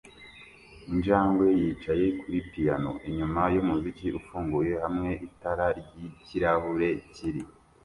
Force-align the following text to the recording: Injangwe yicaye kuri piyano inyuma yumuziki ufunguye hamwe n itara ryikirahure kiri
Injangwe 0.91 1.47
yicaye 1.61 2.05
kuri 2.19 2.37
piyano 2.49 2.91
inyuma 3.09 3.41
yumuziki 3.53 4.07
ufunguye 4.19 4.73
hamwe 4.83 5.09
n 5.17 5.19
itara 5.27 5.65
ryikirahure 5.79 6.89
kiri 7.15 7.41